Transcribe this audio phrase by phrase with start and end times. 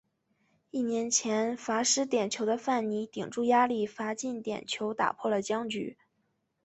[0.71, 5.95] 一年前罚失点球的范尼顶住压力罚进点球打破了僵局。